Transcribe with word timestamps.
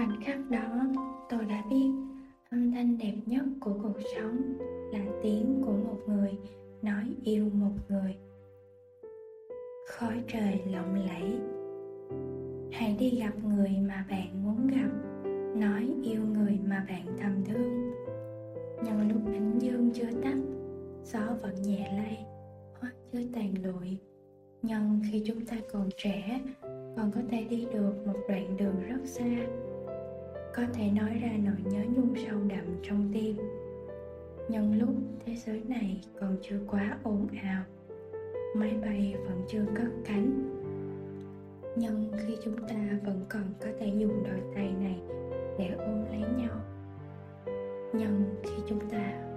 khoảnh 0.00 0.20
khắc 0.22 0.50
đó, 0.50 0.86
tôi 1.28 1.44
đã 1.44 1.64
biết 1.70 1.90
âm 2.50 2.72
thanh 2.72 2.98
đẹp 2.98 3.14
nhất 3.26 3.44
của 3.60 3.72
cuộc 3.82 4.00
sống 4.16 4.58
là 4.92 5.04
tiếng 5.22 5.62
của 5.66 5.72
một 5.72 5.98
người 6.06 6.32
nói 6.82 7.04
yêu 7.24 7.44
một 7.52 7.72
người. 7.88 8.16
Khói 9.88 10.22
trời 10.28 10.62
lộng 10.72 10.94
lẫy. 10.94 11.40
Hãy 12.72 12.96
đi 12.98 13.10
gặp 13.20 13.44
người 13.44 13.70
mà 13.88 14.06
bạn 14.10 14.44
muốn 14.44 14.66
gặp, 14.66 14.90
nói 15.56 15.94
yêu 16.02 16.22
người 16.34 16.58
mà 16.68 16.86
bạn 16.88 17.06
thầm 17.18 17.44
thương. 17.44 17.90
Nhân 18.84 19.08
lúc 19.08 19.22
ánh 19.26 19.58
dương 19.58 19.90
chưa 19.94 20.10
tắt, 20.22 20.38
gió 21.04 21.36
vẫn 21.42 21.62
nhẹ 21.62 21.92
lay, 21.96 22.24
hoa 22.80 22.92
chưa 23.12 23.20
tàn 23.34 23.54
lụi. 23.64 23.98
Nhân 24.62 25.02
khi 25.10 25.22
chúng 25.26 25.46
ta 25.46 25.56
còn 25.72 25.88
trẻ, 25.96 26.40
còn 26.96 27.10
có 27.14 27.20
thể 27.30 27.44
đi 27.44 27.66
được 27.72 28.06
một 28.06 28.18
đoạn 28.28 28.56
đường 28.56 28.76
rất 28.88 29.00
xa 29.04 29.46
có 30.54 30.62
thể 30.74 30.90
nói 30.90 31.18
ra 31.22 31.30
nỗi 31.44 31.72
nhớ 31.72 31.84
nhung 31.96 32.14
sâu 32.16 32.38
đậm 32.48 32.64
trong 32.82 33.10
tim. 33.12 33.36
Nhân 34.48 34.78
lúc 34.78 34.94
thế 35.26 35.34
giới 35.36 35.62
này 35.68 36.00
còn 36.20 36.36
chưa 36.42 36.60
quá 36.70 36.98
ồn 37.02 37.26
ào, 37.42 37.62
máy 38.54 38.74
bay 38.82 39.14
vẫn 39.24 39.42
chưa 39.48 39.64
cất 39.74 39.88
cánh. 40.04 40.56
Nhân 41.76 42.12
khi 42.18 42.36
chúng 42.44 42.68
ta 42.68 42.98
vẫn 43.04 43.24
còn 43.28 43.44
có 43.60 43.68
thể 43.80 43.86
dùng 43.98 44.22
đôi 44.24 44.40
tay 44.54 44.72
này 44.80 45.00
để 45.58 45.68
ôm 45.78 46.04
lấy 46.10 46.20
nhau. 46.36 46.60
Nhân 47.92 48.34
khi 48.42 48.62
chúng 48.68 48.90
ta 48.90 49.29